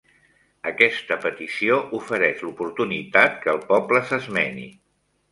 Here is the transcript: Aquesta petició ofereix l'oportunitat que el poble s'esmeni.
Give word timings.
Aquesta 0.69 1.17
petició 1.25 1.75
ofereix 1.97 2.41
l'oportunitat 2.45 3.37
que 3.43 3.53
el 3.53 3.61
poble 3.73 4.01
s'esmeni. 4.13 4.65